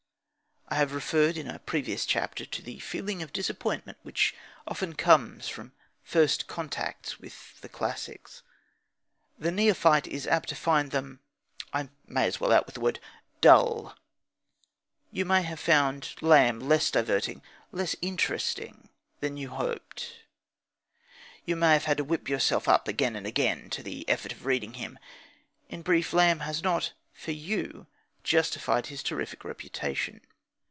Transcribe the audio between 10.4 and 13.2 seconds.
to find them I may as well out with the word